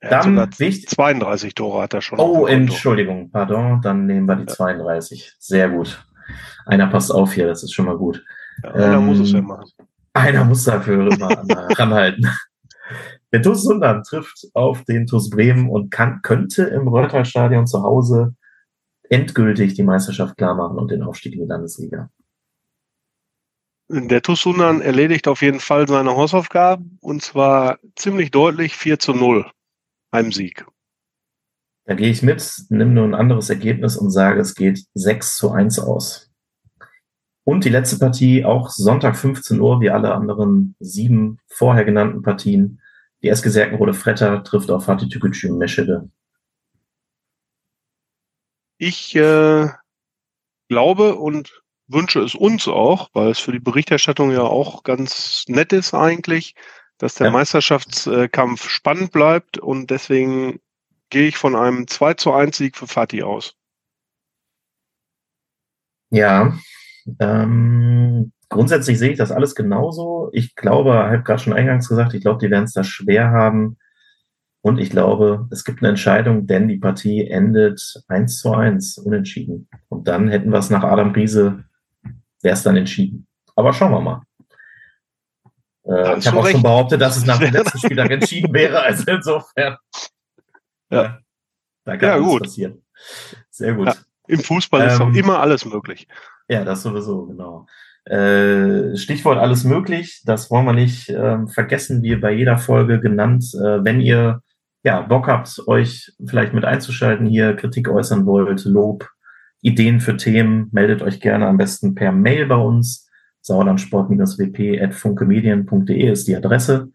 [0.00, 0.90] Dann wichtig.
[0.90, 2.20] 32 Tore hat er schon.
[2.20, 4.54] Oh, Entschuldigung, pardon, dann nehmen wir die ja.
[4.54, 5.34] 32.
[5.38, 6.04] Sehr gut.
[6.66, 8.24] Einer passt auf hier, das ist schon mal gut.
[8.62, 9.70] Ja, einer ähm, muss es ja machen.
[10.12, 11.28] Einer muss dafür immer
[11.78, 12.28] ranhalten.
[13.32, 18.34] Der TuS Sundern trifft auf den TuS Bremen und kann, könnte im Reuterstadion zu Hause
[19.10, 22.10] endgültig die Meisterschaft klar machen und den Aufstieg in die Landesliga.
[23.90, 29.14] Der TuS Sundern erledigt auf jeden Fall seine Hausaufgaben und zwar ziemlich deutlich 4 zu
[29.14, 29.50] 0
[30.12, 30.66] Heimsieg.
[31.84, 35.52] Da gehe ich mit, nimm nur ein anderes Ergebnis und sage, es geht 6 zu
[35.52, 36.30] 1 aus.
[37.44, 42.82] Und die letzte Partie auch Sonntag 15 Uhr, wie alle anderen sieben vorher genannten Partien.
[43.22, 46.08] Die SG Serkenrode Fretter trifft auf Fatih Tükücü Meschede.
[48.78, 49.68] Ich äh,
[50.68, 55.72] glaube und wünsche es uns auch, weil es für die Berichterstattung ja auch ganz nett
[55.72, 56.54] ist eigentlich,
[56.98, 57.32] dass der ja.
[57.32, 60.60] Meisterschaftskampf spannend bleibt und deswegen
[61.10, 63.54] gehe ich von einem 2 zu 1 Sieg für Fatih aus.
[66.10, 66.56] Ja,
[67.20, 70.30] ähm, grundsätzlich sehe ich das alles genauso.
[70.32, 73.30] Ich glaube, ich habe gerade schon eingangs gesagt, ich glaube, die werden es da schwer
[73.30, 73.78] haben.
[74.60, 79.68] Und ich glaube, es gibt eine Entscheidung, denn die Partie endet 1 zu 1, unentschieden.
[79.88, 81.64] Und dann hätten wir es nach Adam Riese,
[82.42, 83.26] wäre es dann entschieden.
[83.54, 84.22] Aber schauen wir mal.
[85.84, 86.52] Äh, ich habe auch recht.
[86.52, 89.76] schon behauptet, dass es nach dem letzten Spieltag entschieden wäre, also insofern.
[90.90, 91.18] Ja.
[91.84, 92.42] Da kann ja, gut.
[92.42, 92.84] passieren.
[93.50, 93.86] Sehr gut.
[93.86, 96.08] Ja, Im Fußball ähm, ist doch immer alles möglich.
[96.48, 97.66] Ja, das sowieso, genau.
[98.08, 103.44] Äh, Stichwort alles möglich, das wollen wir nicht äh, vergessen, wie bei jeder Folge genannt.
[103.54, 104.42] Äh, wenn ihr
[104.82, 109.08] ja, Bock habt, euch vielleicht mit einzuschalten, hier Kritik äußern wollt, Lob,
[109.60, 113.06] Ideen für Themen, meldet euch gerne am besten per Mail bei uns.
[113.42, 116.88] sauerlandsport-wp.funkemedien.de ist die Adresse.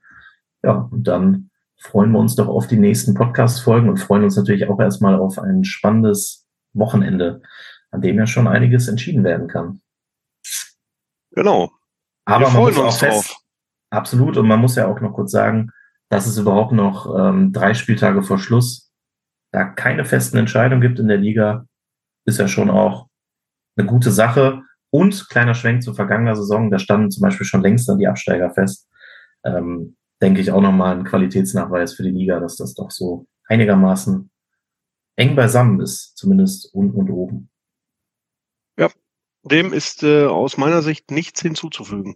[0.64, 4.68] Ja, und dann freuen wir uns doch auf die nächsten Podcast-Folgen und freuen uns natürlich
[4.68, 7.42] auch erstmal auf ein spannendes Wochenende
[7.94, 9.82] an dem ja schon einiges entschieden werden kann.
[11.34, 11.72] Genau.
[12.26, 13.38] Aber Wir man muss auch fest, drauf.
[13.90, 15.72] absolut, und man muss ja auch noch kurz sagen,
[16.10, 18.94] dass es überhaupt noch ähm, drei Spieltage vor Schluss
[19.54, 21.68] da keine festen Entscheidungen gibt in der Liga,
[22.26, 23.08] ist ja schon auch
[23.78, 24.64] eine gute Sache.
[24.90, 28.52] Und kleiner Schwenk zur vergangenen Saison, da standen zum Beispiel schon längst dann die Absteiger
[28.52, 28.88] fest.
[29.44, 34.30] Ähm, denke ich auch nochmal ein Qualitätsnachweis für die Liga, dass das doch so einigermaßen
[35.16, 37.50] eng beisammen ist, zumindest unten und oben.
[39.44, 42.16] Dem ist äh, aus meiner Sicht nichts hinzuzufügen.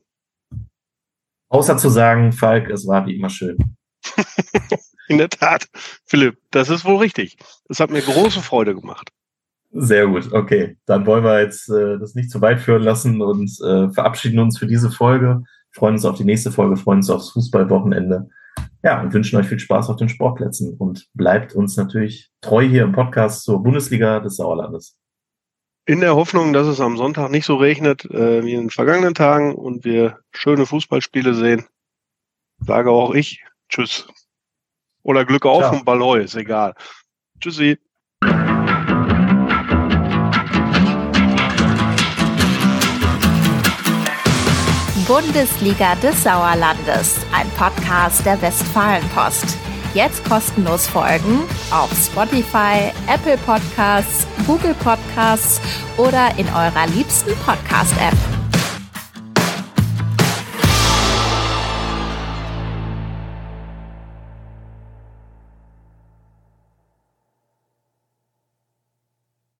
[1.50, 3.58] Außer zu sagen, Falk, es war wie immer schön.
[5.10, 5.68] In der Tat,
[6.06, 7.38] Philipp, das ist wohl richtig.
[7.70, 9.10] Es hat mir große Freude gemacht.
[9.72, 10.78] Sehr gut, okay.
[10.86, 14.58] Dann wollen wir jetzt äh, das nicht zu weit führen lassen und äh, verabschieden uns
[14.58, 15.44] für diese Folge.
[15.72, 18.30] Freuen uns auf die nächste Folge, freuen uns aufs Fußballwochenende.
[18.84, 22.84] Ja, und wünschen euch viel Spaß auf den Sportplätzen und bleibt uns natürlich treu hier
[22.84, 24.98] im Podcast zur Bundesliga des Sauerlandes
[25.88, 29.16] in der Hoffnung, dass es am Sonntag nicht so regnet äh, wie in den vergangenen
[29.16, 31.66] Tagen und wir schöne Fußballspiele sehen,
[32.60, 34.06] sage auch ich Tschüss.
[35.02, 35.76] Oder Glück auf Ciao.
[35.76, 36.74] und Balloi, ist egal.
[37.40, 37.78] Tschüssi.
[45.08, 49.58] Bundesliga des Sauerlandes, ein Podcast der Westfalenpost.
[49.94, 55.62] Jetzt kostenlos folgen auf Spotify, Apple Podcasts, Google Podcasts
[55.98, 58.37] oder in eurer liebsten Podcast-App.